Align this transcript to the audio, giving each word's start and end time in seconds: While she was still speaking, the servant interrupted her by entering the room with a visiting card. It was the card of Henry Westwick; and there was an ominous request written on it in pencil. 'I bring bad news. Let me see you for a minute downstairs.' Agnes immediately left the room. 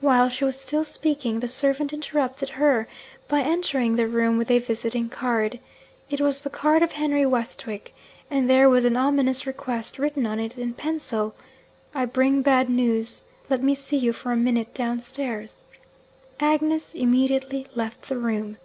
While 0.00 0.30
she 0.30 0.44
was 0.44 0.58
still 0.60 0.82
speaking, 0.82 1.38
the 1.38 1.46
servant 1.46 1.92
interrupted 1.92 2.48
her 2.58 2.88
by 3.28 3.38
entering 3.42 3.94
the 3.94 4.08
room 4.08 4.36
with 4.36 4.50
a 4.50 4.58
visiting 4.58 5.08
card. 5.08 5.60
It 6.10 6.20
was 6.20 6.42
the 6.42 6.50
card 6.50 6.82
of 6.82 6.90
Henry 6.90 7.24
Westwick; 7.24 7.94
and 8.28 8.50
there 8.50 8.68
was 8.68 8.84
an 8.84 8.96
ominous 8.96 9.46
request 9.46 9.96
written 9.96 10.26
on 10.26 10.40
it 10.40 10.58
in 10.58 10.74
pencil. 10.74 11.36
'I 11.94 12.06
bring 12.06 12.42
bad 12.42 12.68
news. 12.68 13.22
Let 13.48 13.62
me 13.62 13.76
see 13.76 13.96
you 13.96 14.12
for 14.12 14.32
a 14.32 14.36
minute 14.36 14.74
downstairs.' 14.74 15.62
Agnes 16.40 16.92
immediately 16.92 17.68
left 17.76 18.08
the 18.08 18.18
room. 18.18 18.56